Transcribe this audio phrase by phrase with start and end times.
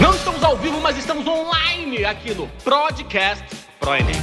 [0.00, 3.44] Não estamos ao vivo, mas estamos online aqui no Podcast
[3.78, 4.14] Pro Enem.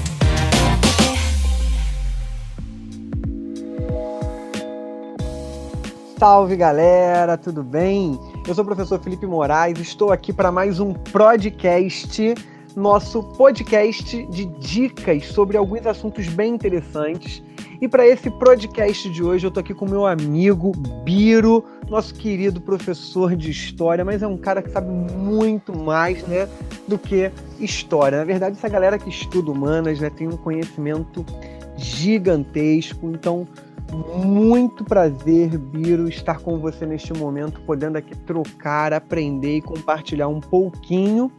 [6.17, 8.19] Salve galera, tudo bem?
[8.47, 12.33] Eu sou o professor Felipe Moraes, estou aqui para mais um podcast,
[12.75, 17.43] nosso podcast de dicas sobre alguns assuntos bem interessantes.
[17.81, 20.71] E para esse podcast de hoje, eu estou aqui com meu amigo
[21.03, 26.47] Biro, nosso querido professor de história, mas é um cara que sabe muito mais, né,
[26.87, 28.19] do que história.
[28.19, 31.25] Na verdade, essa galera que estuda humanas, né, tem um conhecimento
[31.75, 33.09] gigantesco.
[33.09, 33.45] Então,
[33.91, 40.39] muito prazer, Biro, estar com você neste momento, podendo aqui trocar, aprender e compartilhar um
[40.39, 41.29] pouquinho.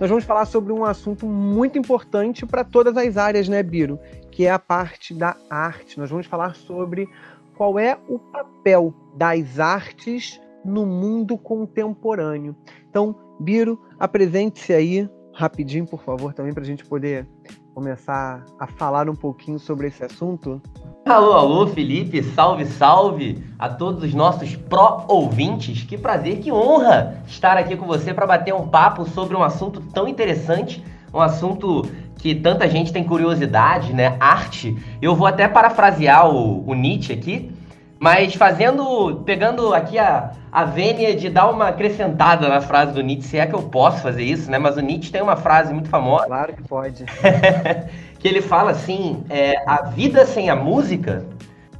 [0.00, 4.00] Nós vamos falar sobre um assunto muito importante para todas as áreas, né, Biro?
[4.32, 5.98] Que é a parte da arte.
[5.98, 7.08] Nós vamos falar sobre
[7.56, 12.56] qual é o papel das artes no mundo contemporâneo.
[12.88, 17.26] Então, Biro, apresente-se aí rapidinho, por favor, também para a gente poder
[17.74, 20.60] começar a falar um pouquinho sobre esse assunto.
[21.06, 25.82] Alô, alô, Felipe, salve, salve a todos os nossos pró-ouvintes.
[25.82, 29.80] Que prazer, que honra estar aqui com você para bater um papo sobre um assunto
[29.80, 31.82] tão interessante, um assunto
[32.18, 34.16] que tanta gente tem curiosidade, né?
[34.20, 34.76] Arte.
[35.00, 37.52] Eu vou até parafrasear o, o Nietzsche aqui,
[37.98, 43.28] mas fazendo, pegando aqui a, a vênia de dar uma acrescentada na frase do Nietzsche,
[43.28, 44.58] se é que eu posso fazer isso, né?
[44.58, 46.26] Mas o Nietzsche tem uma frase muito famosa.
[46.26, 47.04] Claro que pode.
[48.18, 51.24] que ele fala assim: é, a vida sem a música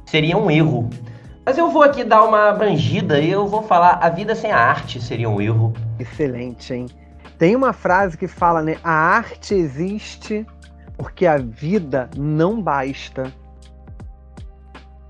[0.05, 0.89] seria um erro.
[1.45, 4.57] Mas eu vou aqui dar uma abrangida e eu vou falar: a vida sem a
[4.57, 5.73] arte seria um erro.
[5.99, 6.85] Excelente, hein?
[7.43, 8.77] Tem uma frase que fala, né?
[8.81, 10.47] A arte existe
[10.95, 13.33] porque a vida não basta.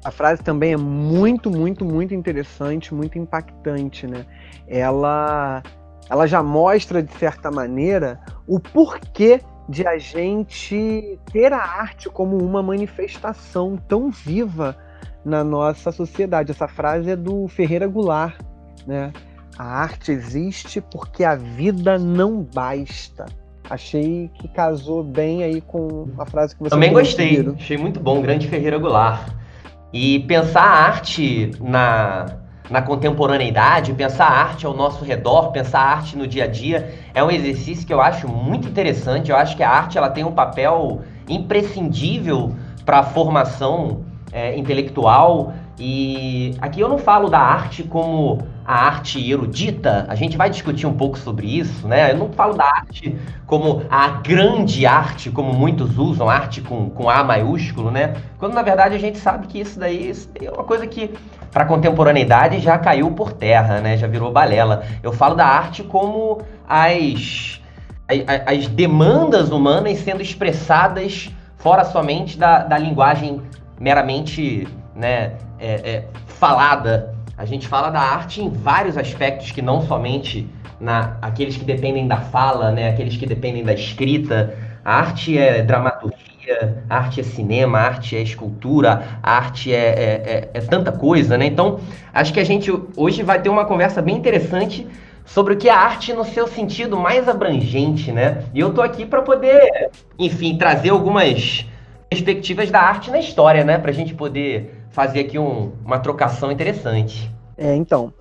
[0.03, 4.26] A frase também é muito, muito, muito interessante, muito impactante, né?
[4.67, 5.61] Ela,
[6.09, 9.39] ela já mostra, de certa maneira, o porquê
[9.70, 14.76] de a gente ter a arte como uma manifestação tão viva
[15.23, 16.49] na nossa sociedade.
[16.49, 18.39] Essa frase é do Ferreira Goulart,
[18.88, 19.14] né?
[19.58, 23.25] A arte existe porque a vida não basta.
[23.69, 28.21] Achei que casou bem aí com a frase que você Também gostei, achei muito bom,
[28.21, 29.30] grande Ferreira Goulart.
[29.92, 32.25] E pensar a arte na,
[32.69, 36.93] na contemporaneidade, pensar a arte ao nosso redor, pensar a arte no dia a dia,
[37.13, 39.30] é um exercício que eu acho muito interessante.
[39.30, 42.53] Eu acho que a arte ela tem um papel imprescindível
[42.86, 45.53] para a formação é, intelectual.
[45.80, 50.87] E aqui eu não falo da arte como a arte erudita, a gente vai discutir
[50.87, 52.11] um pouco sobre isso, né?
[52.11, 53.15] Eu não falo da arte
[53.45, 58.15] como a grande arte, como muitos usam, arte com, com A maiúsculo, né?
[58.37, 61.13] Quando na verdade a gente sabe que isso daí, isso é uma coisa que
[61.51, 63.97] para a contemporaneidade já caiu por terra, né?
[63.97, 64.83] Já virou balela.
[65.03, 67.61] Eu falo da arte como as,
[68.07, 73.41] as, as demandas humanas sendo expressadas fora somente da, da linguagem
[73.80, 77.12] meramente né, é, é, falada.
[77.38, 80.48] A gente fala da arte em vários aspectos que não somente
[80.80, 84.55] na aqueles que dependem da fala, né, aqueles que dependem da escrita.
[84.86, 89.77] A arte é dramaturgia, a arte é cinema, a arte é escultura, a arte é,
[89.77, 91.45] é, é, é tanta coisa, né?
[91.45, 91.80] Então,
[92.14, 94.86] acho que a gente hoje vai ter uma conversa bem interessante
[95.26, 98.43] sobre o que é arte no seu sentido mais abrangente, né?
[98.54, 99.89] E eu tô aqui para poder,
[100.20, 101.66] enfim, trazer algumas
[102.10, 103.77] perspectivas da arte na história, né?
[103.77, 107.30] Para a gente poder fazer aqui um, uma trocação interessante.
[107.58, 108.14] É, então,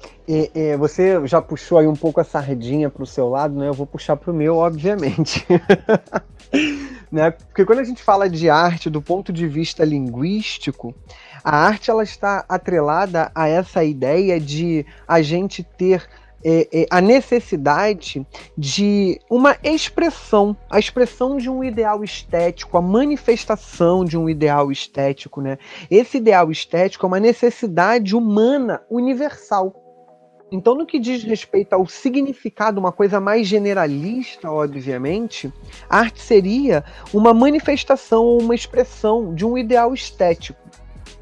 [0.78, 3.68] você já puxou aí um pouco a sardinha para o seu lado, né?
[3.68, 5.46] Eu vou puxar para o meu, obviamente.
[7.10, 7.30] né?
[7.30, 10.94] Porque quando a gente fala de arte do ponto de vista linguístico,
[11.44, 16.08] a arte ela está atrelada a essa ideia de a gente ter
[16.44, 18.26] é, é, a necessidade
[18.56, 25.40] de uma expressão, a expressão de um ideal estético, a manifestação de um ideal estético,
[25.40, 25.58] né?
[25.90, 29.82] Esse ideal estético é uma necessidade humana universal.
[30.52, 35.50] Então, no que diz respeito ao significado, uma coisa mais generalista, obviamente,
[35.88, 40.61] a arte seria uma manifestação ou uma expressão de um ideal estético.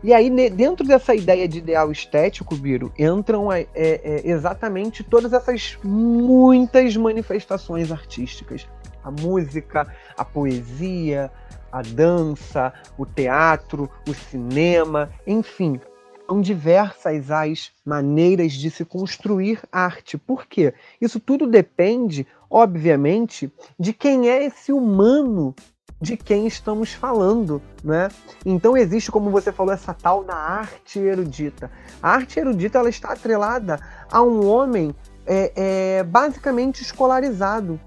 [0.03, 5.79] E aí, dentro dessa ideia de ideal estético, Biro, entram é, é, exatamente todas essas
[5.85, 8.67] muitas manifestações artísticas.
[9.05, 9.87] A música,
[10.17, 11.31] a poesia,
[11.71, 15.79] a dança, o teatro, o cinema, enfim.
[16.27, 20.17] São diversas as maneiras de se construir arte.
[20.17, 20.73] Por quê?
[21.01, 25.55] Isso tudo depende, obviamente, de quem é esse humano
[26.01, 28.09] de quem estamos falando, né?
[28.45, 31.71] Então existe, como você falou, essa tal da arte erudita.
[32.03, 33.79] A arte erudita ela está atrelada
[34.11, 34.95] a um homem
[35.27, 35.53] é,
[35.99, 37.79] é, basicamente escolarizado.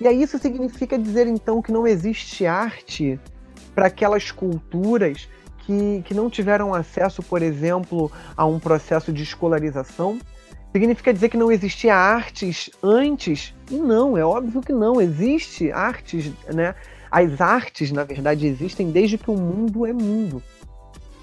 [0.00, 3.18] E aí isso significa dizer então que não existe arte
[3.74, 5.28] para aquelas culturas
[5.58, 10.18] que, que não tiveram acesso, por exemplo, a um processo de escolarização?
[10.72, 13.54] Significa dizer que não existia artes antes?
[13.70, 15.00] Não, é óbvio que não.
[15.00, 16.74] Existe artes, né?
[17.10, 20.42] As artes, na verdade, existem desde que o mundo é mundo.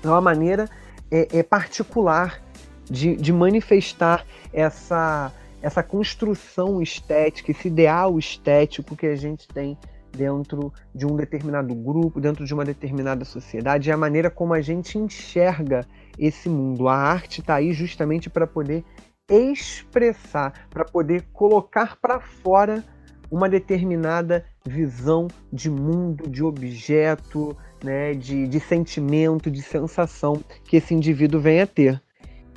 [0.03, 0.69] É uma maneira
[1.11, 2.41] é, é particular
[2.89, 9.77] de, de manifestar essa, essa construção estética, esse ideal estético que a gente tem
[10.15, 14.61] dentro de um determinado grupo, dentro de uma determinada sociedade, é a maneira como a
[14.61, 15.85] gente enxerga
[16.17, 16.87] esse mundo.
[16.87, 18.83] A arte está aí justamente para poder
[19.29, 22.83] expressar, para poder colocar para fora
[23.35, 30.93] uma determinada visão de mundo, de objeto, né, de, de sentimento, de sensação que esse
[30.93, 32.01] indivíduo vem a ter.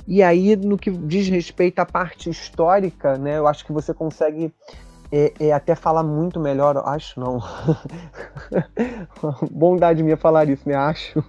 [0.07, 4.53] E aí, no que diz respeito à parte histórica, né, eu acho que você consegue
[5.11, 7.39] é, é até falar muito melhor, acho não.
[9.51, 10.75] Bondade minha falar isso, né?
[10.75, 11.23] Acho.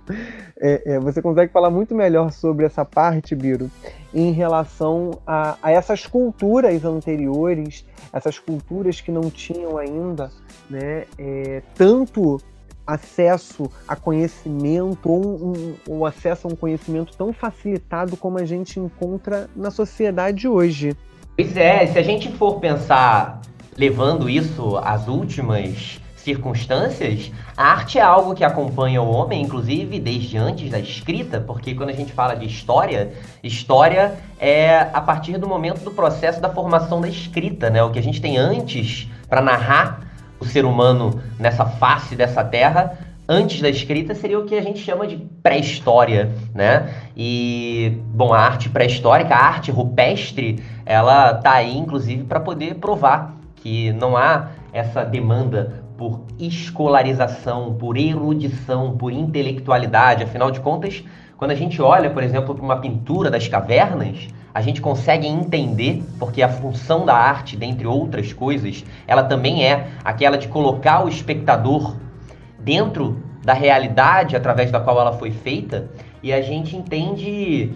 [0.61, 3.71] É, é, você consegue falar muito melhor sobre essa parte, Biro,
[4.13, 10.31] em relação a, a, essas culturas anteriores, essas culturas que não tinham ainda
[10.69, 12.39] né, é, tanto
[12.87, 18.81] acesso a conhecimento ou um, um, acesso a um conhecimento tão facilitado como a gente
[18.81, 20.97] encontra na sociedade hoje.
[21.37, 23.41] Pois é, se a gente for pensar
[23.77, 30.37] levando isso às últimas circunstâncias, a arte é algo que acompanha o homem, inclusive desde
[30.37, 33.13] antes da escrita, porque quando a gente fala de história,
[33.43, 37.83] história é a partir do momento do processo da formação da escrita, né?
[37.83, 42.99] O que a gente tem antes para narrar o ser humano nessa face dessa terra,
[43.29, 46.93] antes da escrita seria o que a gente chama de pré-história, né?
[47.17, 53.40] E bom, a arte pré-histórica, a arte rupestre, ela tá aí inclusive para poder provar
[53.61, 60.25] que não há essa demanda por escolarização, por erudição, por intelectualidade.
[60.25, 61.05] Afinal de contas,
[61.37, 66.03] quando a gente olha, por exemplo, para uma pintura das cavernas, a gente consegue entender,
[66.19, 71.09] porque a função da arte, dentre outras coisas, ela também é aquela de colocar o
[71.09, 71.97] espectador
[72.59, 75.91] dentro da realidade através da qual ela foi feita,
[76.23, 77.73] e a gente entende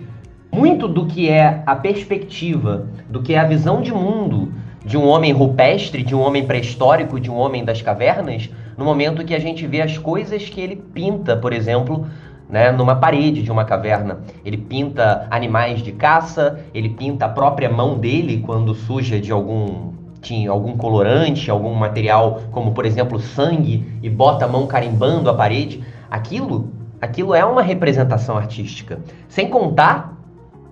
[0.53, 4.53] muito do que é a perspectiva, do que é a visão de mundo
[4.85, 9.25] de um homem rupestre, de um homem pré-histórico, de um homem das cavernas, no momento
[9.25, 12.07] que a gente vê as coisas que ele pinta, por exemplo,
[12.49, 14.21] né, numa parede de uma caverna.
[14.45, 19.93] Ele pinta animais de caça, ele pinta a própria mão dele quando suja de algum
[20.21, 25.35] tinha algum colorante, algum material, como por exemplo sangue, e bota a mão carimbando a
[25.35, 25.85] parede.
[26.11, 29.01] Aquilo, aquilo é uma representação artística.
[29.29, 30.17] Sem contar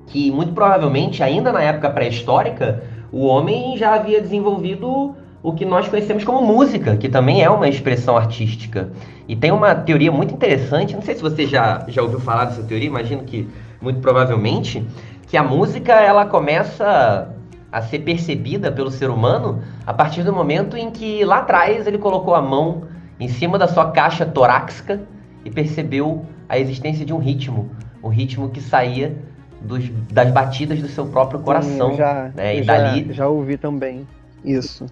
[0.06, 2.82] que muito provavelmente ainda na época pré-histórica
[3.12, 7.68] o homem já havia desenvolvido o que nós conhecemos como música, que também é uma
[7.68, 8.90] expressão artística.
[9.28, 12.62] E tem uma teoria muito interessante, não sei se você já, já ouviu falar dessa
[12.62, 13.48] teoria, imagino que
[13.80, 14.86] muito provavelmente,
[15.26, 17.28] que a música ela começa
[17.70, 21.98] a ser percebida pelo ser humano a partir do momento em que lá atrás ele
[21.98, 22.84] colocou a mão
[23.18, 25.00] em cima da sua caixa torácica
[25.44, 27.70] e percebeu a existência de um ritmo,
[28.02, 29.16] um ritmo que saía
[29.64, 31.90] dos, das batidas do seu próprio coração.
[31.90, 32.56] Sim, já, né?
[32.56, 33.12] E já, dali...
[33.12, 34.06] já ouvi também
[34.44, 34.86] isso.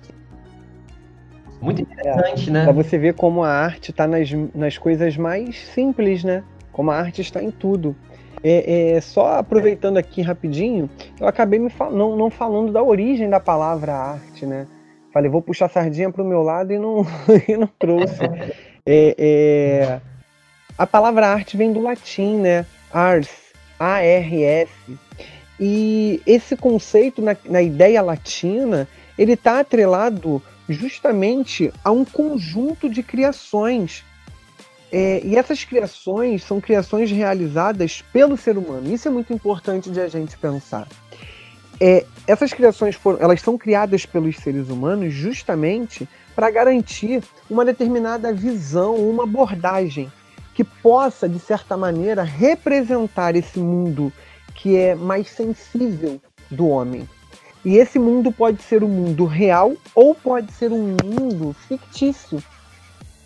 [1.60, 2.64] Muito interessante, é, né?
[2.64, 6.42] Pra você ver como a arte está nas, nas coisas mais simples, né?
[6.72, 7.94] Como a arte está em tudo.
[8.42, 10.88] É, é, só aproveitando aqui rapidinho,
[11.20, 14.66] eu acabei me fal não, não falando da origem da palavra arte, né?
[15.12, 17.04] Falei, vou puxar a sardinha para o meu lado e não,
[17.46, 18.24] e não trouxe.
[18.86, 20.00] É, é,
[20.78, 22.64] a palavra arte vem do latim, né?
[22.92, 23.28] Ars,
[23.80, 24.68] ARS.
[25.58, 28.86] E esse conceito na, na ideia latina,
[29.18, 34.04] ele está atrelado justamente a um conjunto de criações.
[34.92, 38.92] É, e essas criações são criações realizadas pelo ser humano.
[38.92, 40.86] Isso é muito importante de a gente pensar.
[41.80, 48.32] É, essas criações foram, elas são criadas pelos seres humanos justamente para garantir uma determinada
[48.32, 50.12] visão, uma abordagem
[50.60, 54.12] que possa, de certa maneira, representar esse mundo
[54.54, 57.08] que é mais sensível do homem.
[57.64, 62.42] E esse mundo pode ser um mundo real ou pode ser um mundo fictício.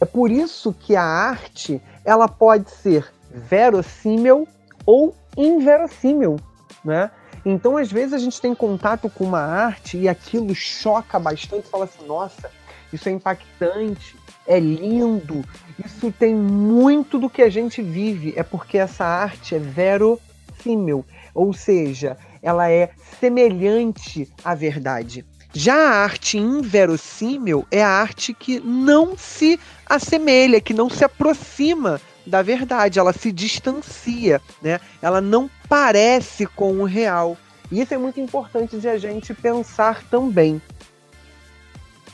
[0.00, 4.46] É por isso que a arte ela pode ser verossímil
[4.86, 6.36] ou inverossímil,
[6.84, 7.10] né?
[7.44, 11.86] Então, às vezes a gente tem contato com uma arte e aquilo choca bastante, fala
[11.86, 12.48] assim: "Nossa,
[12.92, 15.44] isso é impactante, é lindo,
[15.84, 18.32] isso tem muito do que a gente vive.
[18.36, 25.24] É porque essa arte é verossímil, ou seja, ela é semelhante à verdade.
[25.56, 32.00] Já a arte inverossímil é a arte que não se assemelha, que não se aproxima
[32.26, 34.80] da verdade, ela se distancia, né?
[35.00, 37.36] Ela não parece com o real.
[37.70, 40.60] E isso é muito importante de a gente pensar também.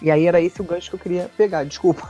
[0.02, 2.08] E aí era esse o gancho que eu queria pegar, desculpa.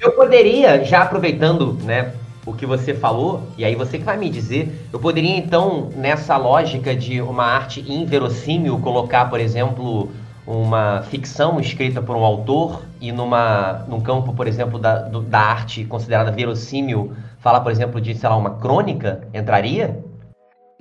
[0.00, 2.12] eu poderia, já aproveitando, né,
[2.44, 6.36] o que você falou, e aí você que vai me dizer, eu poderia então, nessa
[6.36, 10.10] lógica de uma arte inverossímil, colocar, por exemplo,
[10.44, 15.38] uma ficção escrita por um autor e numa, num campo, por exemplo, da, do, da
[15.38, 20.02] arte considerada verossímil, falar, por exemplo, de, sei lá, uma crônica, entraria?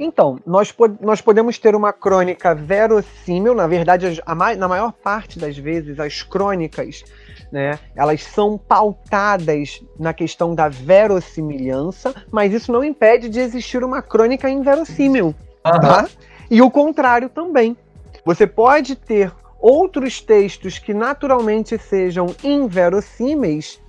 [0.03, 5.37] Então, nós, nós podemos ter uma crônica verossímil, na verdade, a, a, na maior parte
[5.37, 7.03] das vezes, as crônicas
[7.51, 7.77] né?
[7.95, 14.49] Elas são pautadas na questão da verossimilhança, mas isso não impede de existir uma crônica
[14.49, 15.79] inverossímil, uhum.
[15.79, 16.07] tá?
[16.49, 17.75] E o contrário também.
[18.23, 23.80] Você pode ter outros textos que naturalmente sejam inverossímeis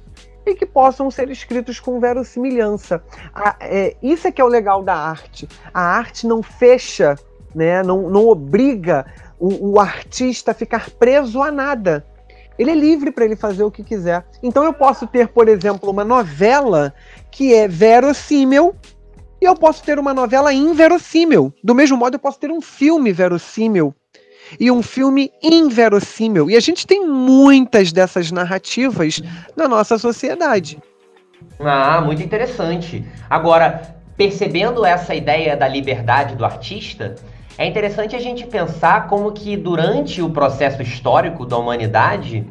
[0.45, 3.03] e que possam ser escritos com verossimilhança.
[3.61, 5.49] é, isso é que é o legal da arte.
[5.73, 7.17] A arte não fecha,
[7.55, 7.83] né?
[7.83, 9.07] não, não obriga
[9.39, 12.07] o, o artista a ficar preso a nada.
[12.59, 14.25] Ele é livre para ele fazer o que quiser.
[14.43, 16.95] Então eu posso ter, por exemplo, uma novela
[17.31, 18.75] que é verossímil
[19.41, 21.53] e eu posso ter uma novela inverossímil.
[21.65, 23.95] Do mesmo modo, eu posso ter um filme verossímil
[24.59, 26.51] e um filme inverossímil.
[26.51, 29.23] E a gente tem muitas dessas narrativas
[29.57, 30.79] na nossa sociedade.
[31.59, 33.05] Ah, muito interessante.
[33.29, 37.15] Agora, percebendo essa ideia da liberdade do artista,
[37.59, 42.47] é interessante a gente pensar como que durante o processo histórico da humanidade,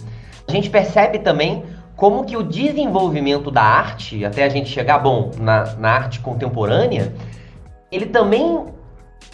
[0.47, 1.63] a gente percebe também
[1.95, 7.13] como que o desenvolvimento da arte, até a gente chegar, bom, na, na arte contemporânea,
[7.91, 8.65] ele também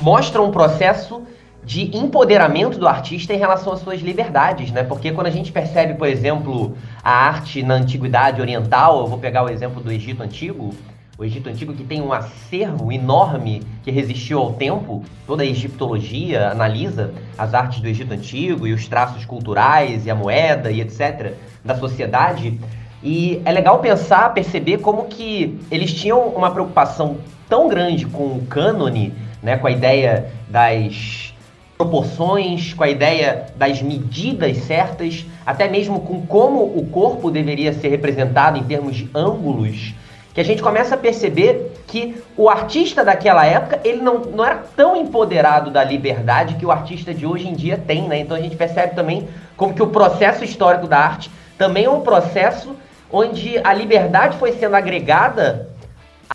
[0.02, 1.24] mostra um processo
[1.68, 4.84] de empoderamento do artista em relação às suas liberdades, né?
[4.84, 9.44] Porque quando a gente percebe, por exemplo, a arte na antiguidade oriental, eu vou pegar
[9.44, 10.74] o exemplo do Egito Antigo,
[11.18, 15.04] o Egito Antigo que tem um acervo enorme que resistiu ao tempo.
[15.26, 20.16] Toda a egiptologia analisa as artes do Egito Antigo e os traços culturais e a
[20.16, 21.34] moeda e etc.
[21.66, 22.58] da sociedade.
[23.04, 27.18] E é legal pensar, perceber como que eles tinham uma preocupação
[27.50, 31.36] tão grande com o cânone, né, com a ideia das
[31.78, 37.90] proporções, com a ideia das medidas certas, até mesmo com como o corpo deveria ser
[37.90, 39.94] representado em termos de ângulos
[40.38, 44.58] que a gente começa a perceber que o artista daquela época, ele não, não era
[44.76, 48.20] tão empoderado da liberdade que o artista de hoje em dia tem, né?
[48.20, 52.02] Então a gente percebe também como que o processo histórico da arte também é um
[52.02, 52.76] processo
[53.12, 55.70] onde a liberdade foi sendo agregada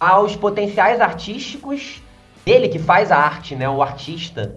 [0.00, 2.02] aos potenciais artísticos
[2.44, 3.68] dele que faz a arte, né?
[3.68, 4.56] O artista.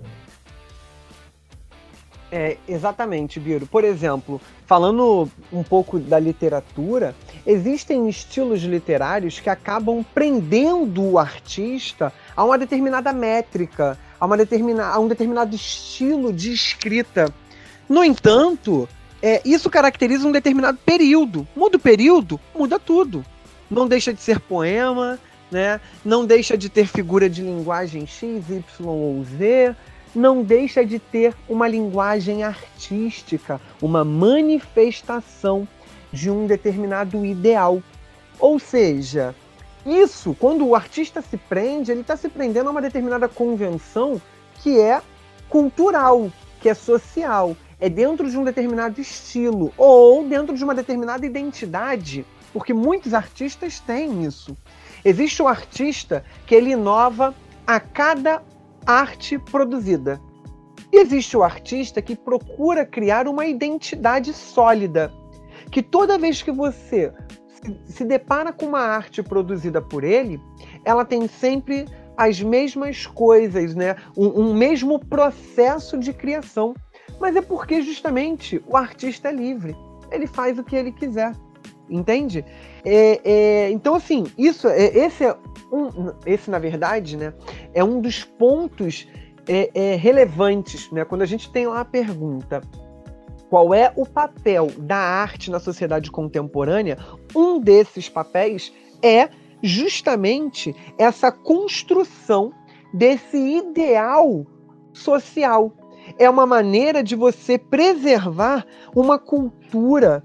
[2.31, 3.67] É, exatamente, Biro.
[3.67, 7.15] Por exemplo, falando um pouco da literatura,
[7.45, 14.87] existem estilos literários que acabam prendendo o artista a uma determinada métrica, a, uma determina,
[14.87, 17.31] a um determinado estilo de escrita.
[17.87, 18.89] No entanto,
[19.21, 21.47] é, isso caracteriza um determinado período.
[21.55, 23.23] Muda o período, muda tudo.
[23.69, 25.19] Não deixa de ser poema,
[25.51, 25.79] né?
[26.03, 29.75] não deixa de ter figura de linguagem X, Y ou Z
[30.15, 35.67] não deixa de ter uma linguagem artística, uma manifestação
[36.11, 37.83] de um determinado ideal.
[38.39, 39.35] Ou seja,
[39.85, 44.21] isso, quando o artista se prende, ele está se prendendo a uma determinada convenção
[44.61, 45.01] que é
[45.49, 51.25] cultural, que é social, é dentro de um determinado estilo ou dentro de uma determinada
[51.25, 54.57] identidade, porque muitos artistas têm isso.
[55.03, 57.35] Existe o artista que ele inova
[57.67, 58.41] a cada
[58.85, 60.21] arte produzida.
[60.91, 65.11] E existe o artista que procura criar uma identidade sólida,
[65.71, 67.11] que toda vez que você
[67.85, 70.39] se depara com uma arte produzida por ele,
[70.83, 73.95] ela tem sempre as mesmas coisas, né?
[74.15, 76.73] Um, um, mesmo processo de criação.
[77.19, 79.75] Mas é porque justamente o artista é livre.
[80.11, 81.33] Ele faz o que ele quiser.
[81.89, 82.45] Entende?
[82.85, 85.35] É, é, então, assim, isso, é, esse é
[85.71, 87.33] um, esse, na verdade, né,
[87.73, 89.07] é um dos pontos
[89.47, 90.91] é, é, relevantes.
[90.91, 91.03] Né?
[91.03, 92.61] Quando a gente tem lá a pergunta
[93.49, 96.97] qual é o papel da arte na sociedade contemporânea,
[97.35, 99.29] um desses papéis é
[99.61, 102.51] justamente essa construção
[102.93, 104.45] desse ideal
[104.93, 105.71] social.
[106.19, 108.65] é uma maneira de você preservar
[108.95, 110.23] uma cultura,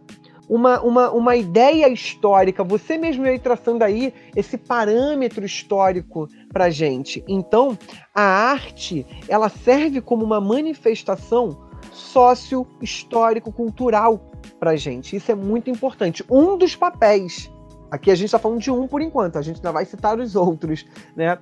[0.51, 2.65] uma, uma, uma ideia histórica.
[2.65, 7.23] Você mesmo aí traçando aí esse parâmetro histórico para gente.
[7.29, 7.79] Então,
[8.13, 15.15] a arte ela serve como uma manifestação sócio-histórico-cultural para gente.
[15.15, 16.25] Isso é muito importante.
[16.29, 17.49] Um dos papéis
[17.91, 20.37] Aqui a gente está falando de um por enquanto, a gente ainda vai citar os
[20.37, 21.37] outros, né?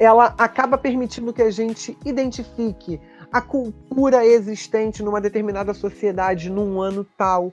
[0.00, 3.00] Ela acaba permitindo que a gente identifique
[3.30, 7.52] a cultura existente numa determinada sociedade num ano tal,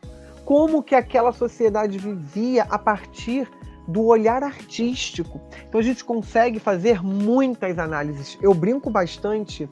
[0.50, 3.48] como que aquela sociedade vivia a partir
[3.88, 5.40] do olhar artístico.
[5.68, 8.36] Então a gente consegue fazer muitas análises.
[8.42, 9.70] Eu brinco bastante,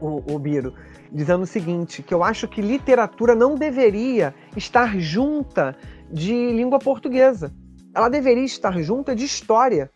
[0.00, 0.72] o, o Biro,
[1.10, 5.76] dizendo o seguinte, que eu acho que literatura não deveria estar junta
[6.12, 7.52] de língua portuguesa.
[7.92, 9.90] Ela deveria estar junta de história.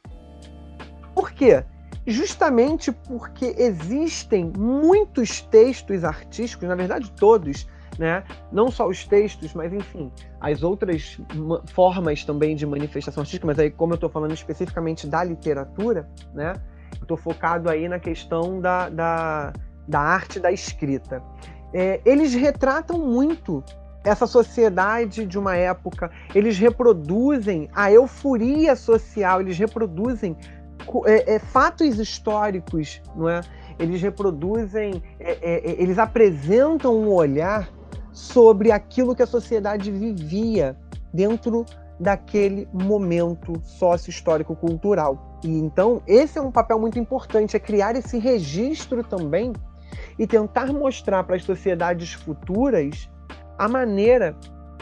[1.15, 1.63] Por quê?
[2.05, 7.69] Justamente porque existem muitos textos artísticos, na verdade todos,
[8.01, 8.25] né?
[8.51, 11.21] Não só os textos, mas enfim, as outras
[11.75, 16.55] formas também de manifestação artística, mas aí como eu estou falando especificamente da literatura, né?
[16.95, 19.53] Estou focado aí na questão da, da,
[19.87, 21.23] da arte da escrita.
[21.75, 23.63] É, eles retratam muito
[24.03, 30.35] essa sociedade de uma época, eles reproduzem a euforia social, eles reproduzem
[31.05, 33.43] é, é, fatos históricos, não é?
[33.79, 37.69] Eles reproduzem, é, é, é, eles apresentam um olhar
[38.13, 40.77] sobre aquilo que a sociedade vivia
[41.13, 41.65] dentro
[41.99, 45.39] daquele momento sócio-histórico-cultural.
[45.45, 49.53] E então esse é um papel muito importante, é criar esse registro também
[50.19, 53.11] e tentar mostrar para as sociedades futuras
[53.59, 54.35] a maneira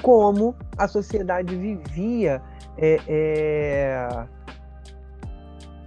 [0.02, 2.40] como a sociedade vivia
[2.76, 4.26] é, é,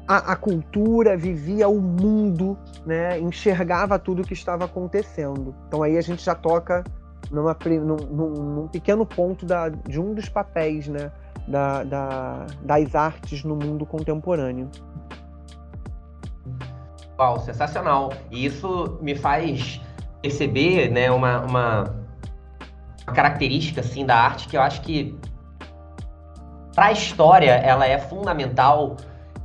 [0.06, 5.56] a, a, cultura, vivia o mundo, né, enxergava tudo o que estava acontecendo.
[5.68, 6.84] Então aí a gente já toca
[7.32, 11.12] numa, num, num, pequeno ponto da, de um dos papéis né,
[11.48, 14.70] da, da, das artes no mundo contemporâneo.
[17.18, 18.12] Uau, sensacional.
[18.30, 19.80] E isso me faz
[20.22, 22.02] perceber né, uma, uma
[23.12, 25.18] uma característica assim da arte que eu acho que
[26.74, 28.96] para a história ela é fundamental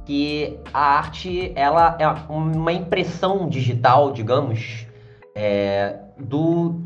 [0.05, 4.87] que a arte ela é uma impressão digital, digamos,
[5.35, 6.81] é, do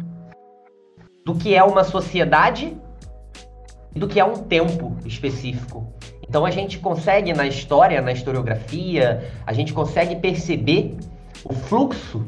[1.30, 2.76] do que é uma sociedade
[3.94, 5.86] e do que é um tempo específico.
[6.28, 10.96] Então a gente consegue na história, na historiografia, a gente consegue perceber
[11.44, 12.26] o fluxo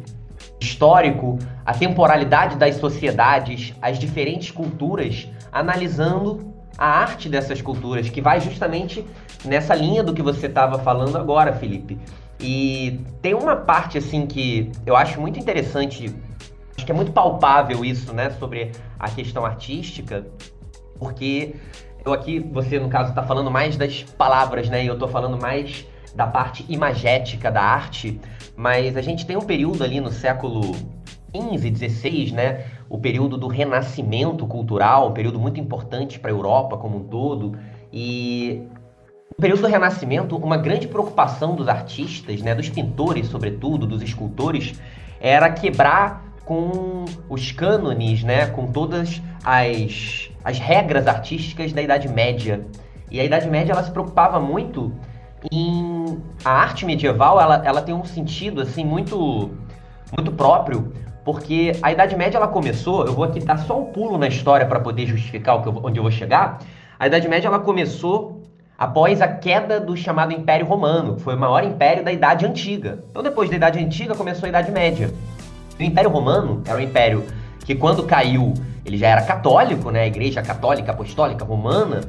[0.61, 1.37] histórico,
[1.67, 9.05] a temporalidade das sociedades, as diferentes culturas, analisando a arte dessas culturas, que vai justamente
[9.45, 11.99] nessa linha do que você estava falando agora, Felipe.
[12.41, 16.15] E tem uma parte assim que eu acho muito interessante,
[16.77, 20.27] acho que é muito palpável isso, né, sobre a questão artística,
[20.99, 21.55] porque
[22.05, 25.41] eu aqui, você no caso está falando mais das palavras, né, e eu estou falando
[25.41, 28.21] mais da parte imagética da arte,
[28.57, 30.75] mas a gente tem um período ali no século
[31.33, 32.67] 15, 16, né?
[32.89, 37.59] O período do renascimento cultural, um período muito importante para a Europa como um todo.
[37.91, 38.63] E
[39.31, 44.79] no período do renascimento, uma grande preocupação dos artistas, né, dos pintores, sobretudo, dos escultores,
[45.19, 52.67] era quebrar com os cânones, né, com todas as, as regras artísticas da Idade Média.
[53.11, 54.93] E a Idade Média ela se preocupava muito
[55.51, 59.51] em a arte medieval ela, ela tem um sentido assim muito
[60.17, 60.93] muito próprio
[61.25, 64.67] porque a Idade Média ela começou eu vou aqui dar só um pulo na história
[64.67, 66.59] para poder justificar o que eu, onde eu vou chegar.
[66.99, 68.43] A Idade Média ela começou
[68.79, 73.01] após a queda do chamado Império Romano que foi o maior império da Idade Antiga.
[73.11, 75.13] Então depois da Idade Antiga começou a Idade Média
[75.79, 77.25] o Império Romano era um império
[77.65, 78.55] que quando caiu
[78.85, 82.01] ele já era católico né a Igreja Católica Apostólica Romana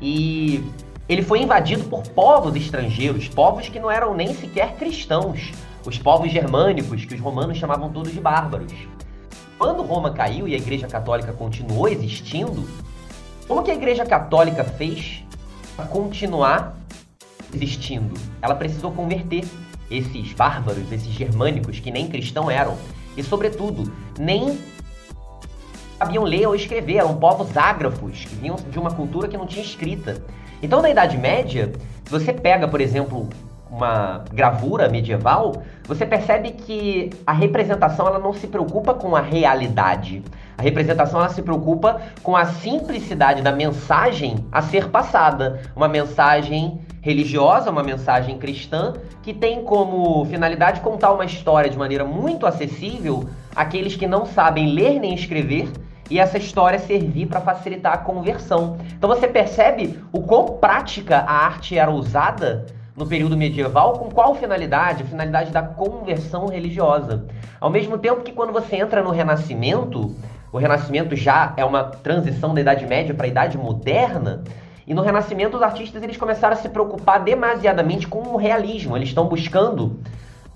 [0.00, 0.64] e
[1.08, 5.52] ele foi invadido por povos estrangeiros, povos que não eram nem sequer cristãos,
[5.84, 8.72] os povos germânicos, que os romanos chamavam todos de bárbaros.
[9.58, 12.66] Quando Roma caiu e a Igreja Católica continuou existindo,
[13.46, 15.24] como que a Igreja Católica fez
[15.76, 16.76] para continuar
[17.52, 18.14] existindo?
[18.40, 19.44] Ela precisou converter
[19.90, 22.78] esses bárbaros, esses germânicos que nem cristão eram,
[23.16, 24.58] e sobretudo, nem
[25.98, 29.64] sabiam ler ou escrever, eram povos ágrafos, que vinham de uma cultura que não tinha
[29.64, 30.22] escrita.
[30.62, 31.72] Então, na Idade Média,
[32.04, 33.28] se você pega, por exemplo,
[33.70, 40.22] uma gravura medieval, você percebe que a representação ela não se preocupa com a realidade.
[40.58, 46.80] A representação ela se preocupa com a simplicidade da mensagem a ser passada, uma mensagem
[47.02, 53.28] religiosa, uma mensagem cristã, que tem como finalidade contar uma história de maneira muito acessível
[53.54, 55.68] àqueles que não sabem ler nem escrever
[56.08, 58.78] e essa história servir para facilitar a conversão.
[58.96, 64.34] Então você percebe o quão prática a arte era usada no período medieval, com qual
[64.34, 65.02] finalidade?
[65.02, 67.26] A finalidade da conversão religiosa.
[67.60, 70.14] Ao mesmo tempo que quando você entra no Renascimento,
[70.52, 74.44] o Renascimento já é uma transição da Idade Média para a Idade Moderna,
[74.86, 78.96] e no Renascimento os artistas eles começaram a se preocupar demasiadamente com o realismo.
[78.96, 80.00] Eles estão buscando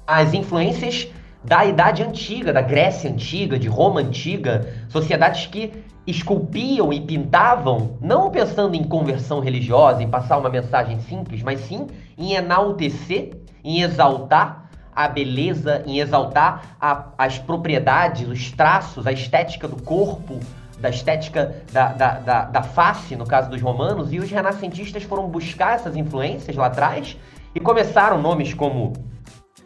[0.06, 1.08] as influências
[1.44, 5.72] da Idade Antiga, da Grécia Antiga, de Roma Antiga, sociedades que
[6.06, 11.86] esculpiam e pintavam, não pensando em conversão religiosa, em passar uma mensagem simples, mas sim
[12.16, 19.68] em enaltecer, em exaltar a beleza, em exaltar a, as propriedades, os traços, a estética
[19.68, 20.40] do corpo,
[20.78, 25.28] da estética da, da, da, da, face, no caso dos romanos, e os renascentistas foram
[25.28, 27.16] buscar essas influências lá atrás
[27.54, 28.92] e começaram nomes como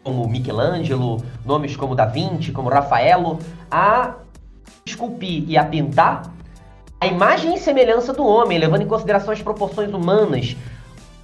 [0.03, 3.37] como Michelangelo, nomes como Da Vinci, como Rafaelo,
[3.69, 4.15] a
[4.83, 6.23] esculpir e a pintar
[6.99, 10.55] a imagem e semelhança do homem, levando em consideração as proporções humanas,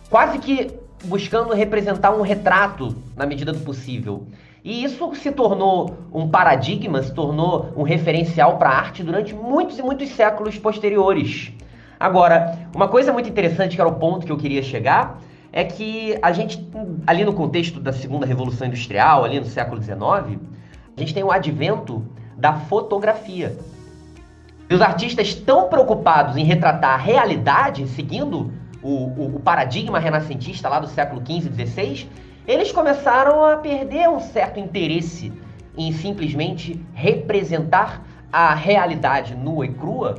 [0.09, 0.71] quase que
[1.05, 4.27] buscando representar um retrato na medida do possível.
[4.67, 9.79] E isso se tornou um paradigma, se tornou um referencial para a arte durante muitos
[9.79, 11.53] e muitos séculos posteriores.
[11.97, 15.21] Agora, uma coisa muito interessante, que era o ponto que eu queria chegar,
[15.53, 16.69] é que a gente,
[17.07, 21.31] ali no contexto da segunda revolução industrial, ali no século XIX, a gente tem o
[21.31, 23.57] advento da fotografia.
[24.69, 28.51] E os artistas tão preocupados em retratar a realidade, seguindo
[28.83, 32.09] o, o, o paradigma renascentista lá do século XV e XVI,
[32.47, 35.33] eles começaram a perder um certo interesse
[35.77, 40.15] em simplesmente representar a realidade nua e crua,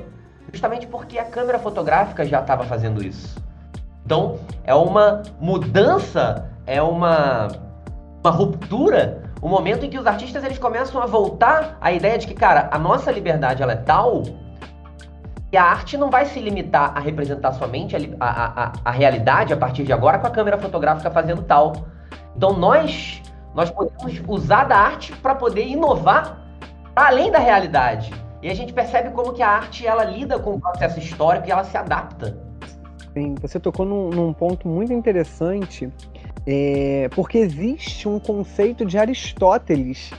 [0.52, 3.42] justamente porque a câmera fotográfica já estava fazendo isso.
[4.04, 7.48] Então, é uma mudança, é uma,
[8.22, 12.26] uma ruptura, um momento em que os artistas eles começam a voltar à ideia de
[12.26, 14.22] que, cara, a nossa liberdade ela é tal
[15.50, 19.52] e a arte não vai se limitar a representar somente a, a, a, a realidade
[19.52, 21.72] a partir de agora com a câmera fotográfica fazendo tal.
[22.38, 23.20] Então, nós,
[23.52, 26.40] nós podemos usar da arte para poder inovar
[26.94, 28.12] além da realidade.
[28.40, 31.50] E a gente percebe como que a arte ela lida com o processo histórico e
[31.50, 32.38] ela se adapta.
[33.12, 35.92] Sim, você tocou num, num ponto muito interessante,
[36.46, 40.12] é, porque existe um conceito de Aristóteles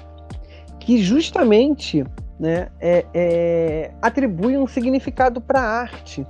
[0.78, 2.04] que justamente
[2.38, 6.28] né, é, é, atribui um significado para a arte.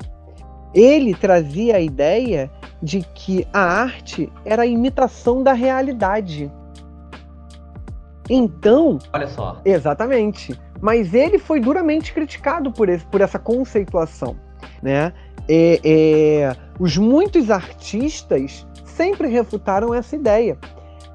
[0.73, 2.51] Ele trazia a ideia
[2.81, 6.51] de que a arte era a imitação da realidade.
[8.29, 8.99] Então.
[9.11, 9.59] Olha só.
[9.65, 10.59] Exatamente.
[10.81, 14.35] Mas ele foi duramente criticado por, esse, por essa conceituação.
[14.81, 15.11] Né?
[15.49, 20.55] é, é, os muitos artistas sempre refutaram essa ideia.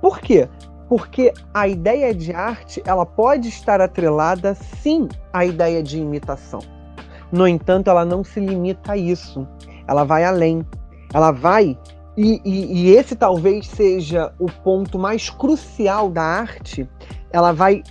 [0.02, 0.48] Por quê?
[0.88, 6.60] Porque a ideia de arte ela pode estar atrelada, sim, à ideia de imitação.
[7.34, 9.46] No entanto, ela não se limita a isso.
[9.88, 10.64] Ela vai além.
[11.12, 11.76] Ela vai
[12.16, 16.88] e, e, e, esse talvez seja o ponto mais crucial da arte,
[17.32, 17.82] ela vai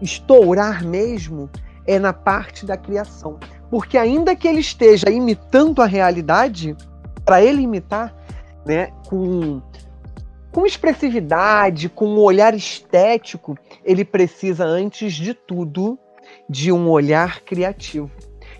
[0.00, 1.50] estourar mesmo
[1.84, 3.36] é na parte da criação.
[3.68, 6.76] Porque ainda que ele esteja imitando a realidade,
[7.24, 8.14] para ele imitar,
[8.64, 9.60] né, com,
[10.52, 15.98] com expressividade, com um olhar estético, ele precisa, antes de tudo,
[16.48, 18.10] de um olhar criativo.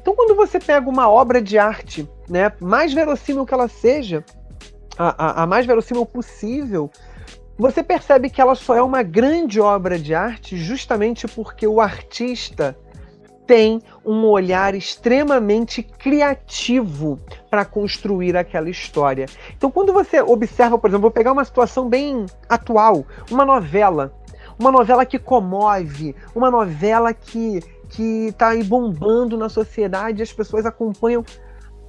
[0.09, 4.25] Então, quando você pega uma obra de arte, né, mais verossímil que ela seja,
[4.97, 6.91] a, a, a mais verossímil possível,
[7.59, 12.75] você percebe que ela só é uma grande obra de arte justamente porque o artista
[13.47, 19.27] tem um olhar extremamente criativo para construir aquela história.
[19.59, 24.15] Então, quando você observa, por exemplo, vou pegar uma situação bem atual, uma novela,
[24.59, 30.67] uma novela que comove, uma novela que que está aí bombando na sociedade, as pessoas
[30.67, 31.25] acompanham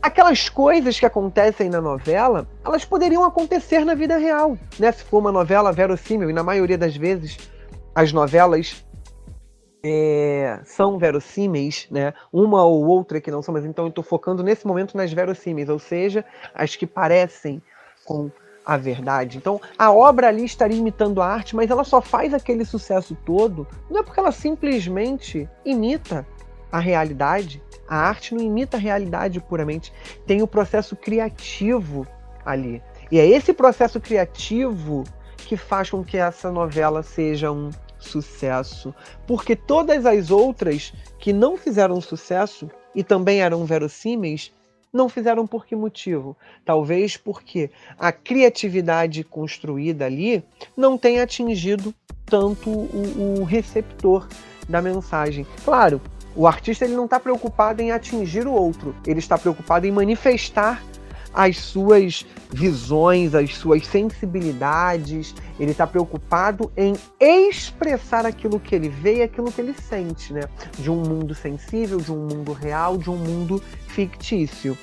[0.01, 4.91] aquelas coisas que acontecem na novela, elas poderiam acontecer na vida real, né?
[4.91, 7.37] Se for uma novela verossímil, e na maioria das vezes
[7.93, 8.85] as novelas
[9.83, 12.13] é, são verossímeis, né?
[12.31, 15.69] Uma ou outra que não são, mas então eu estou focando nesse momento nas verossímeis,
[15.69, 17.61] ou seja, as que parecem
[18.05, 18.31] com
[18.69, 19.39] a verdade.
[19.39, 23.67] Então, a obra ali estaria imitando a arte, mas ela só faz aquele sucesso todo,
[23.89, 26.23] não é porque ela simplesmente imita
[26.71, 27.63] a realidade.
[27.87, 29.91] A arte não imita a realidade puramente,
[30.27, 32.05] tem o processo criativo
[32.45, 32.79] ali.
[33.11, 35.03] E é esse processo criativo
[35.37, 38.93] que faz com que essa novela seja um sucesso,
[39.25, 44.53] porque todas as outras que não fizeram sucesso e também eram verossímeis
[44.91, 46.35] Não fizeram por que motivo?
[46.65, 50.43] Talvez porque a criatividade construída ali
[50.75, 51.93] não tenha atingido
[52.25, 54.27] tanto o, o receptor
[54.67, 55.45] da mensagem.
[55.63, 56.01] Claro,
[56.35, 60.83] o artista ele não está preocupado em atingir o outro, ele está preocupado em manifestar
[61.33, 69.17] as suas visões, as suas sensibilidades, ele está preocupado em expressar aquilo que ele vê
[69.17, 70.41] e aquilo que ele sente, né?
[70.77, 74.77] De um mundo sensível, de um mundo real, de um mundo fictício.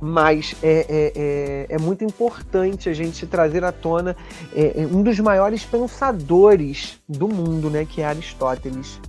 [0.00, 4.16] Mas é, é, é, é muito importante a gente trazer à tona
[4.52, 7.84] é, é um dos maiores pensadores do mundo, né?
[7.84, 9.00] Que é Aristóteles.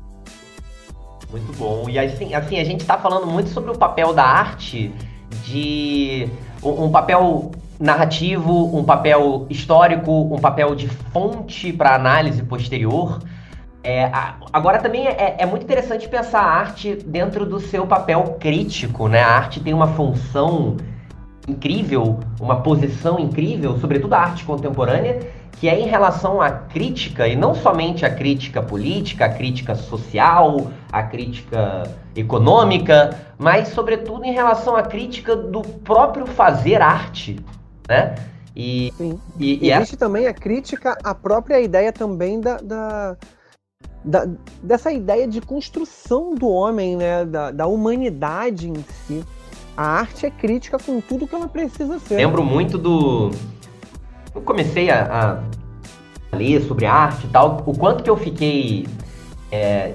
[1.31, 1.89] Muito bom.
[1.89, 4.93] E assim, assim a gente está falando muito sobre o papel da arte
[5.43, 6.29] de
[6.63, 13.19] um, um papel narrativo, um papel histórico, um papel de fonte para análise posterior.
[13.83, 14.09] É,
[14.53, 19.21] agora também é, é, muito interessante pensar a arte dentro do seu papel crítico, né?
[19.21, 20.77] A arte tem uma função
[21.45, 25.19] incrível, uma posição incrível, sobretudo a arte contemporânea,
[25.63, 30.69] que é em relação à crítica, e não somente a crítica política, a crítica social,
[30.91, 37.39] a crítica econômica, mas sobretudo em relação à crítica do próprio fazer arte,
[37.87, 38.13] né?
[38.53, 39.17] E, Sim.
[39.39, 43.17] e, e existe também a crítica à própria ideia também da, da,
[44.03, 44.27] da,
[44.61, 47.23] dessa ideia de construção do homem, né?
[47.23, 49.23] Da, da humanidade em si.
[49.77, 52.17] A arte é crítica com tudo que ela precisa ser.
[52.17, 53.31] Lembro muito do
[54.33, 55.41] eu comecei a,
[56.31, 58.87] a, ler sobre arte e tal, o quanto que eu fiquei
[59.51, 59.93] é,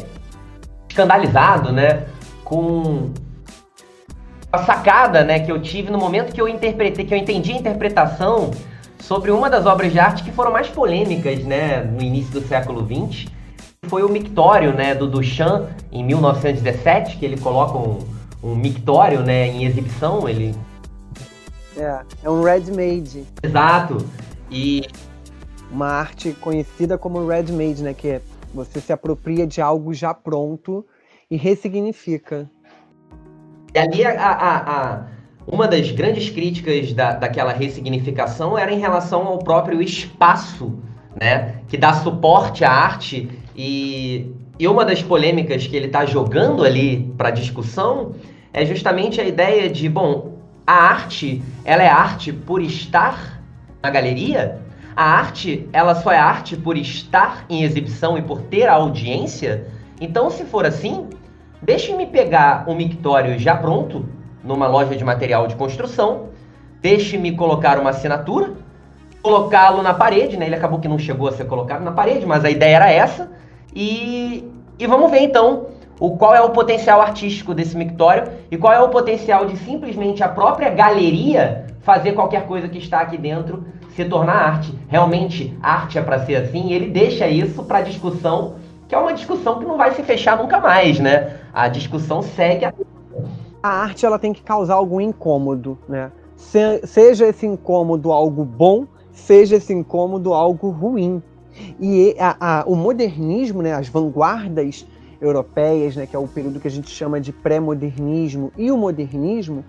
[0.89, 2.07] escandalizado, né,
[2.45, 3.11] com
[4.53, 7.57] a sacada, né, que eu tive no momento que eu interpretei, que eu entendi a
[7.57, 8.51] interpretação
[9.01, 12.87] sobre uma das obras de arte que foram mais polêmicas, né, no início do século
[12.87, 13.27] XX,
[13.85, 17.99] foi o mictório, né, do Duchamp em 1917, que ele coloca um,
[18.43, 20.55] um mictório, né, em exibição, ele
[21.79, 23.25] é, é um ready-made.
[23.43, 24.05] Exato.
[24.51, 24.83] E
[25.71, 27.95] uma arte conhecida como ready-made, né?
[27.95, 28.23] Que é
[28.55, 30.85] você se apropria de algo já pronto
[31.31, 32.51] e ressignifica.
[33.75, 35.07] E ali a, a, a,
[35.47, 40.79] uma das grandes críticas da, daquela ressignificação era em relação ao próprio espaço,
[41.21, 41.61] né?
[41.69, 47.13] Que dá suporte à arte e, e uma das polêmicas que ele está jogando ali
[47.17, 48.15] para discussão
[48.53, 53.38] é justamente a ideia de, bom, a arte, ela é arte por estar
[53.83, 54.61] na galeria,
[54.97, 59.69] a arte, ela só é arte por estar em exibição e por ter a audiência?
[60.01, 61.09] Então, se for assim,
[61.63, 64.05] deixe-me pegar um mictório já pronto,
[64.43, 66.31] numa loja de material de construção,
[66.81, 68.55] deixe-me colocar uma assinatura,
[69.23, 70.47] colocá-lo na parede, né?
[70.47, 73.31] Ele acabou que não chegou a ser colocado na parede, mas a ideia era essa.
[73.75, 75.67] E, e vamos ver então
[76.01, 80.23] o qual é o potencial artístico desse mictório e qual é o potencial de simplesmente
[80.23, 83.65] a própria galeria fazer qualquer coisa que está aqui dentro
[83.97, 84.79] se tornar arte.
[84.89, 89.15] Realmente, arte é para ser assim, e ele deixa isso para discussão, que é uma
[89.15, 91.39] discussão que não vai se fechar nunca mais, né?
[91.51, 92.75] A discussão segue a...
[93.63, 96.13] a arte ela tem que causar algum incômodo, né?
[96.37, 101.23] Se, seja esse incômodo algo bom, seja esse incômodo algo ruim.
[101.81, 104.87] E a, a, o modernismo, né, as vanguardas
[105.23, 109.65] europeias, né, que é o período que a gente chama de pré-modernismo, e o modernismo,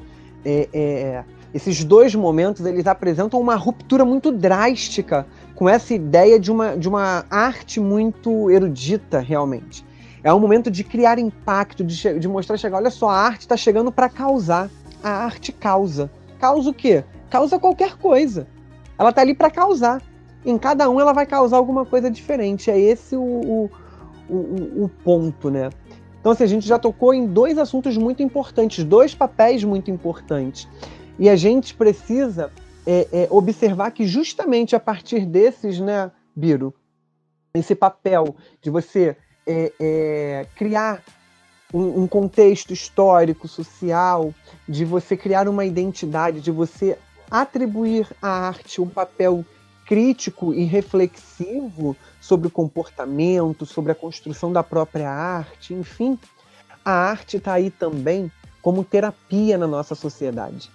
[0.45, 6.51] é, é, esses dois momentos eles apresentam uma ruptura muito drástica com essa ideia de
[6.51, 9.85] uma, de uma arte muito erudita, realmente.
[10.23, 13.57] É um momento de criar impacto, de, de mostrar, chegar, olha só, a arte está
[13.57, 14.69] chegando para causar.
[15.01, 16.11] A arte causa.
[16.39, 17.03] Causa o quê?
[17.29, 18.47] Causa qualquer coisa.
[18.97, 20.01] Ela está ali para causar.
[20.45, 22.69] Em cada um ela vai causar alguma coisa diferente.
[22.69, 23.71] É esse o, o,
[24.29, 25.69] o, o ponto, né?
[26.19, 30.67] Então, assim, a gente já tocou em dois assuntos muito importantes, dois papéis muito importantes.
[31.19, 32.49] E a gente precisa
[32.87, 36.73] é, é, observar que justamente a partir desses, né, Biro,
[37.53, 41.03] esse papel de você é, é, criar
[41.73, 44.33] um, um, contexto histórico, social,
[44.67, 46.97] de você criar uma identidade, de você
[47.29, 49.43] atribuir à arte um papel
[49.85, 56.17] crítico e reflexivo sobre o comportamento, sobre a construção da própria arte, enfim,
[56.85, 60.71] a arte está aí também como terapia na nossa sociedade.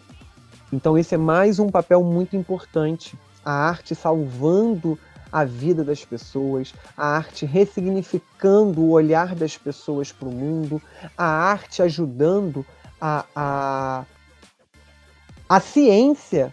[0.74, 3.16] Então, esse é mais um papel muito importante.
[3.44, 4.98] A arte salvando
[5.30, 10.82] a vida das pessoas, a arte ressignificando o olhar das pessoas para o mundo,
[11.16, 12.66] a arte ajudando
[13.00, 14.04] a, a,
[15.48, 16.52] a ciência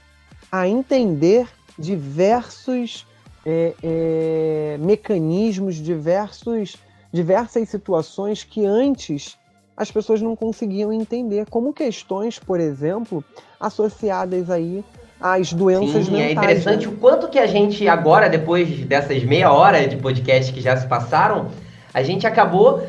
[0.52, 3.08] a entender diversos
[3.44, 6.78] é, é, mecanismos, diversos,
[7.12, 9.36] diversas situações que antes
[9.82, 13.24] as pessoas não conseguiam entender, como questões, por exemplo,
[13.60, 14.86] associadas aí
[15.20, 16.30] às doenças Sim, mentais.
[16.30, 16.94] É interessante né?
[16.94, 20.86] o quanto que a gente agora, depois dessas meia hora de podcast que já se
[20.86, 21.48] passaram,
[21.92, 22.84] a gente acabou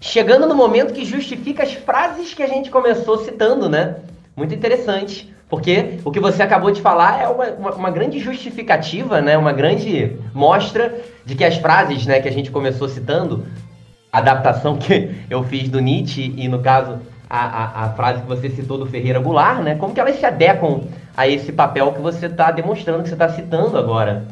[0.00, 3.96] chegando no momento que justifica as frases que a gente começou citando, né?
[4.34, 5.30] Muito interessante.
[5.50, 9.36] Porque o que você acabou de falar é uma, uma, uma, grande justificativa, né?
[9.36, 13.44] Uma grande mostra de que as frases né, que a gente começou citando,
[14.12, 18.50] adaptação que eu fiz do Nietzsche e, no caso, a, a, a frase que você
[18.50, 19.74] citou do Ferreira Goulart, né?
[19.76, 20.82] Como que elas se adequam
[21.16, 24.26] a esse papel que você está demonstrando, que você está citando agora.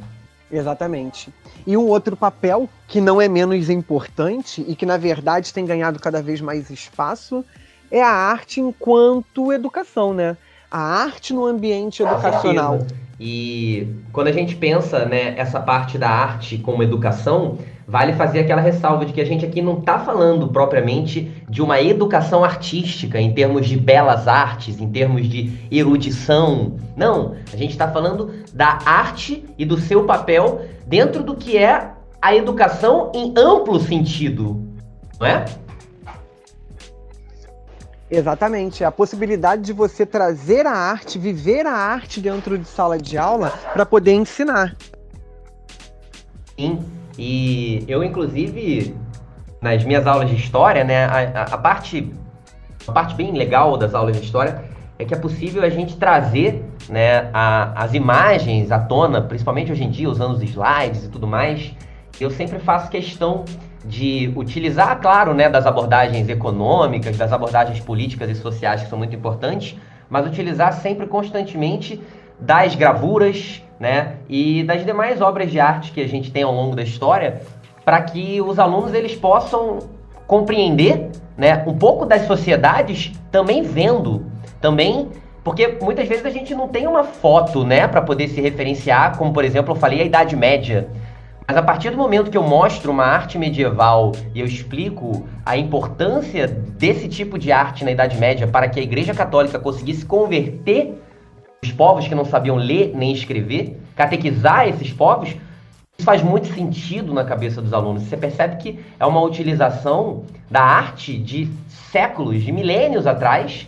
[0.53, 1.33] Exatamente.
[1.67, 5.99] E um outro papel que não é menos importante e que, na verdade, tem ganhado
[5.99, 7.45] cada vez mais espaço
[7.91, 10.37] é a arte enquanto educação, né?
[10.71, 12.81] A arte no ambiente educacional.
[13.19, 17.59] E quando a gente pensa né, essa parte da arte como educação,
[17.91, 21.81] vale fazer aquela ressalva de que a gente aqui não está falando propriamente de uma
[21.81, 26.77] educação artística em termos de belas artes, em termos de erudição.
[26.97, 31.91] Não, a gente está falando da arte e do seu papel dentro do que é
[32.23, 34.65] a educação em amplo sentido,
[35.19, 35.45] não é?
[38.09, 43.19] Exatamente, a possibilidade de você trazer a arte, viver a arte dentro de sala de
[43.19, 44.77] aula para poder ensinar.
[46.57, 46.79] Sim,
[47.23, 48.97] e eu inclusive
[49.61, 52.11] nas minhas aulas de história, né, a, a, parte
[52.89, 54.65] a parte bem legal das aulas de história
[54.99, 59.85] é que é possível a gente trazer, né, a, as imagens à tona, principalmente hoje
[59.85, 61.75] em dia usando os slides e tudo mais.
[62.19, 63.45] Eu sempre faço questão
[63.85, 69.15] de utilizar, claro, né, das abordagens econômicas, das abordagens políticas e sociais que são muito
[69.15, 69.77] importantes,
[70.11, 72.03] mas utilizar sempre constantemente
[72.39, 76.77] das gravuras, né, e das demais obras de arte que a gente tem ao longo
[76.77, 77.41] da história,
[77.85, 79.79] para que os alunos eles possam
[80.27, 84.27] compreender, né, um pouco das sociedades também vendo,
[84.61, 85.09] também
[85.43, 89.33] porque muitas vezes a gente não tem uma foto, né, para poder se referenciar, como
[89.33, 90.89] por exemplo eu falei a Idade Média.
[91.51, 95.57] Mas a partir do momento que eu mostro uma arte medieval e eu explico a
[95.57, 101.03] importância desse tipo de arte na Idade Média para que a Igreja Católica conseguisse converter
[101.61, 107.13] os povos que não sabiam ler nem escrever, catequizar esses povos, isso faz muito sentido
[107.13, 108.05] na cabeça dos alunos.
[108.05, 111.51] Você percebe que é uma utilização da arte de
[111.91, 113.67] séculos, de milênios atrás,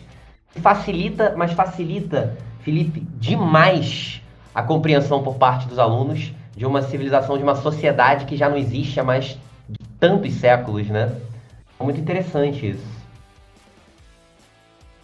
[0.55, 4.23] que facilita, mas facilita, Felipe, demais
[4.55, 8.57] a compreensão por parte dos alunos de uma civilização, de uma sociedade que já não
[8.57, 9.39] existe há mais
[9.99, 11.17] tantos séculos, né?
[11.79, 13.03] É muito interessante isso.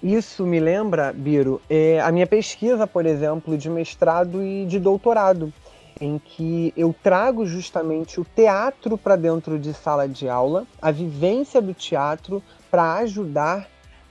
[0.02, 5.52] Isso me lembra, Biro, é a minha pesquisa, por exemplo, de mestrado e de doutorado,
[6.00, 11.61] em que eu trago justamente o teatro para dentro de sala de aula, a vivência
[11.61, 13.66] do teatro para ajudar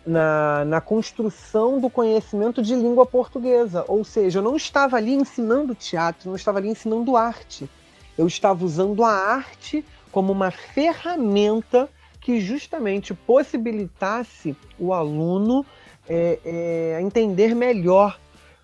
[0.07, 3.83] na, na construção do conhecimento de língua portuguesa.
[3.87, 7.69] Ou seja, eu não estava ali ensinando teatro, não estava ali ensinando arte.
[8.17, 11.89] Eu estava usando a arte como uma ferramenta
[12.21, 15.65] que justamente possibilitasse o aluno
[16.09, 18.17] é, é, entender melhor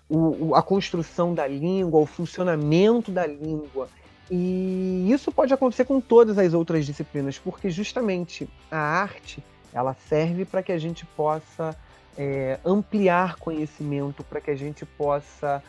[0.08, 3.88] o, o, a construção da língua, o funcionamento da língua.
[4.30, 9.42] E isso pode acontecer com todas as outras disciplinas, porque justamente a arte
[9.74, 11.76] ela serve para que a gente possa
[12.16, 15.62] é, ampliar conhecimento, para que a gente possa,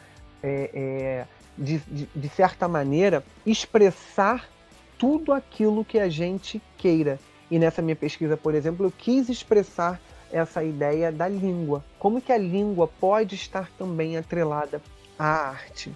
[0.44, 1.26] é, é,
[1.58, 4.48] de, de, de certa maneira, expressar
[4.98, 7.20] tudo aquilo que a gente queira.
[7.50, 10.00] E nessa minha pesquisa, por exemplo, eu quis expressar
[10.32, 11.84] essa ideia da língua.
[11.98, 14.82] Como que a língua pode estar também atrelada
[15.18, 15.92] à arte?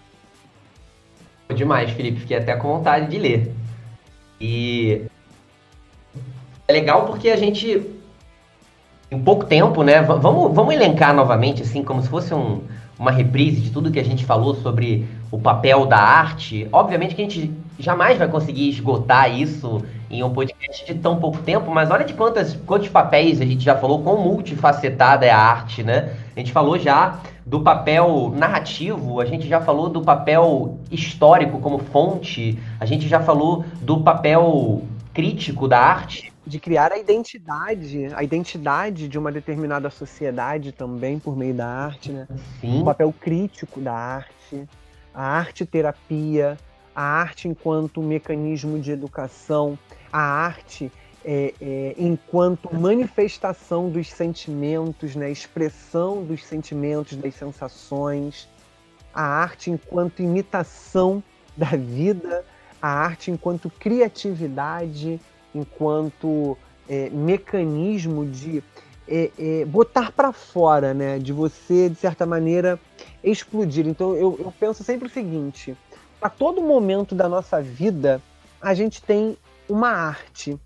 [1.54, 2.22] Demais, Felipe.
[2.22, 3.54] Fiquei até com vontade de ler.
[4.40, 5.06] E
[6.68, 7.99] é legal porque a gente
[9.12, 10.02] em pouco tempo, né?
[10.02, 12.62] Vamos, vamos elencar novamente, assim, como se fosse um,
[12.98, 16.68] uma reprise de tudo que a gente falou sobre o papel da arte.
[16.72, 21.38] Obviamente que a gente jamais vai conseguir esgotar isso em um podcast de tão pouco
[21.40, 25.38] tempo, mas olha de quantas, quantos papéis a gente já falou, quão multifacetada é a
[25.38, 26.14] arte, né?
[26.36, 31.80] A gente falou já do papel narrativo, a gente já falou do papel histórico como
[31.80, 38.24] fonte, a gente já falou do papel crítico da arte de criar a identidade, a
[38.24, 42.28] identidade de uma determinada sociedade também por meio da arte, né?
[42.60, 42.82] Sim.
[42.82, 44.68] O papel crítico da arte,
[45.14, 46.58] a arte terapia,
[46.96, 49.78] a arte enquanto mecanismo de educação,
[50.12, 50.92] a arte
[51.24, 55.30] é, é, enquanto manifestação dos sentimentos, né?
[55.30, 58.50] expressão dos sentimentos, das sensações,
[59.14, 61.24] a arte enquanto imitação
[61.56, 62.44] da vida,
[62.82, 65.20] a arte enquanto criatividade,
[65.54, 68.64] enquanto é, mecanismo de
[69.08, 71.18] é, é, botar para fora, né?
[71.20, 72.80] De você, de certa maneira,
[73.24, 73.88] explodir.
[73.88, 75.76] Então eu, eu penso sempre o seguinte:
[76.22, 78.22] a todo momento da nossa vida,
[78.62, 79.38] a gente tem
[79.68, 80.60] uma arte.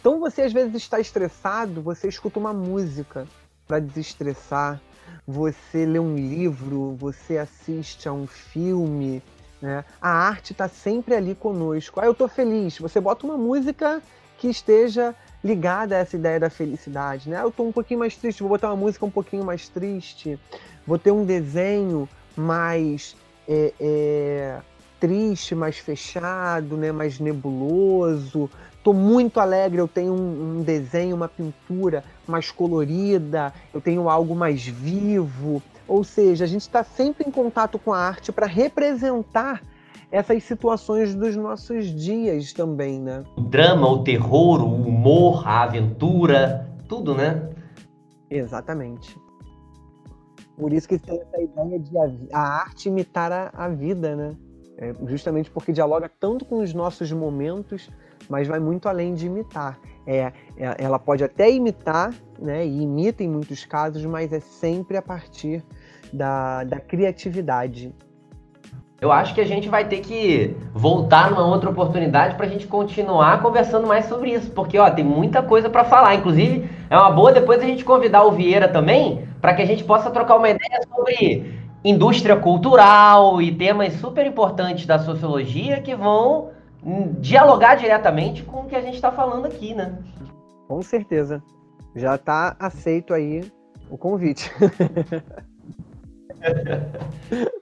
[0.00, 3.26] Então você às vezes está estressado, você escuta uma música
[3.66, 4.80] para desestressar,
[5.26, 9.22] você lê um livro, você assiste a um filme,
[9.60, 9.84] né?
[10.00, 12.00] A arte está sempre ali conosco.
[12.00, 12.78] Ah, eu estou feliz.
[12.78, 14.02] Você bota uma música
[14.38, 17.42] que esteja ligada a essa ideia da felicidade, né?
[17.42, 20.38] Eu estou um pouquinho mais triste, vou botar uma música um pouquinho mais triste.
[20.86, 23.16] Vou ter um desenho mais
[23.48, 24.58] é, é,
[24.98, 26.92] triste, mais fechado, né?
[26.92, 28.50] Mais nebuloso.
[28.80, 34.34] Estou muito alegre, eu tenho um, um, desenho, uma pintura mais colorida, eu tenho algo
[34.34, 35.62] mais vivo.
[35.90, 39.60] Ou seja, a gente está sempre em contato com a arte para representar
[40.08, 43.24] essas situações dos nossos dias também, né?
[43.36, 47.50] O drama, o terror, o humor, a aventura, tudo, né?
[48.30, 49.18] Exatamente.
[50.56, 51.98] Por isso que tem essa ideia de
[52.32, 54.36] a, arte imitar a, a vida, né?
[54.78, 57.90] É justamente porque dialoga tanto com os nossos momentos,
[58.28, 59.76] mas vai muito além de imitar.
[60.06, 62.64] É, é, ela pode até imitar, né?
[62.64, 65.64] E imita em muitos casos, mas é sempre a partir
[66.12, 67.92] da, da criatividade.
[69.00, 72.66] Eu acho que a gente vai ter que voltar numa outra oportunidade para a gente
[72.66, 76.14] continuar conversando mais sobre isso, porque ó, tem muita coisa para falar.
[76.16, 79.84] Inclusive, é uma boa depois a gente convidar o Vieira também, para que a gente
[79.84, 86.50] possa trocar uma ideia sobre indústria cultural e temas super importantes da sociologia que vão
[87.18, 89.98] dialogar diretamente com o que a gente está falando aqui, né?
[90.68, 91.42] Com certeza.
[91.96, 93.50] Já está aceito aí
[93.90, 94.50] o convite.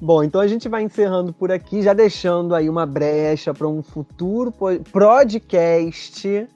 [0.00, 3.82] Bom, então a gente vai encerrando por aqui, já deixando aí uma brecha para um
[3.82, 4.50] futuro
[4.90, 6.48] podcast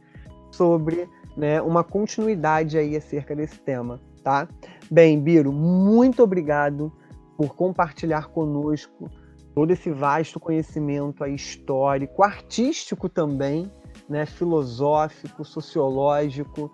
[0.51, 1.07] sobre
[1.37, 4.49] né, uma continuidade aí acerca desse tema, tá?
[4.91, 6.91] Bem, Biro, muito obrigado
[7.37, 9.11] por compartilhar conosco
[9.55, 13.71] todo esse vasto conhecimento aí histórico, artístico também,
[14.09, 16.73] né, filosófico, sociológico,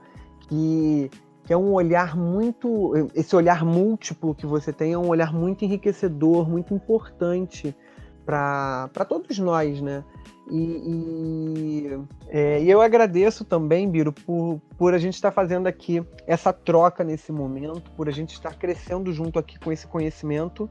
[0.49, 1.11] que
[1.51, 3.11] que é um olhar muito.
[3.13, 7.75] Esse olhar múltiplo que você tem é um olhar muito enriquecedor, muito importante
[8.25, 10.05] para todos nós, né?
[10.49, 11.99] E, e,
[12.29, 17.03] é, e, eu agradeço também, Biro, por, por a gente estar fazendo aqui essa troca
[17.03, 20.71] nesse momento, por a gente estar crescendo junto aqui com esse conhecimento.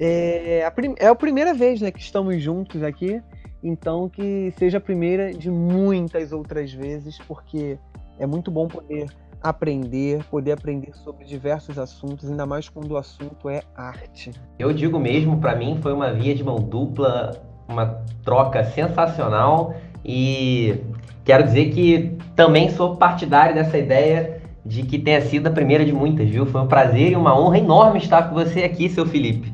[0.00, 3.20] É a, é a primeira vez né, que estamos juntos aqui,
[3.62, 7.78] então que seja a primeira de muitas outras vezes, porque
[8.18, 9.06] é muito bom poder
[9.42, 14.32] aprender, poder aprender sobre diversos assuntos, ainda mais quando o assunto é arte.
[14.58, 19.74] Eu digo mesmo, para mim foi uma via de mão dupla, uma troca sensacional
[20.04, 20.80] e
[21.24, 25.92] quero dizer que também sou partidário dessa ideia de que tenha sido a primeira de
[25.92, 26.44] muitas, viu?
[26.46, 29.52] Foi um prazer e uma honra enorme estar com você aqui, seu Felipe.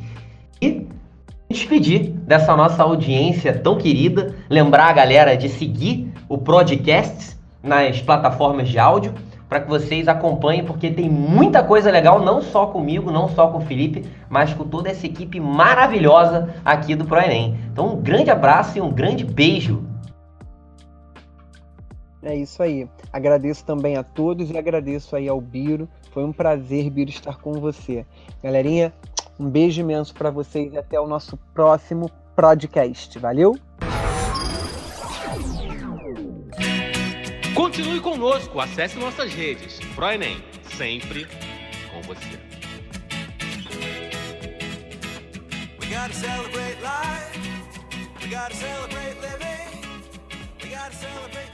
[0.61, 0.87] E
[1.49, 8.68] despedir dessa nossa audiência tão querida, lembrar a galera de seguir o podcast nas plataformas
[8.68, 9.14] de áudio
[9.55, 13.59] para que vocês acompanhem, porque tem muita coisa legal, não só comigo, não só com
[13.59, 17.57] o Felipe, mas com toda essa equipe maravilhosa aqui do ProEnem.
[17.71, 19.85] Então, um grande abraço e um grande beijo.
[22.21, 22.89] É isso aí.
[23.13, 25.89] Agradeço também a todos e agradeço aí ao Biro.
[26.11, 28.05] Foi um prazer, Biro, estar com você.
[28.43, 28.93] Galerinha,
[29.39, 33.21] um beijo imenso para vocês e até o nosso próximo podcast.
[33.21, 33.55] Valeu?
[37.55, 39.79] Continue conosco, acesse nossas redes.
[39.95, 40.43] ProEnem,
[40.77, 41.27] sempre
[41.93, 42.39] com você.
[45.81, 45.89] We
[48.31, 49.83] gotta celebrate living.
[50.63, 51.54] We gotta celebrate